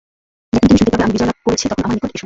[0.53, 2.19] যখন তুমি শুনতে পাবে, আমি বিজয় লাভ করেছি তখন আমার নিকট এসো।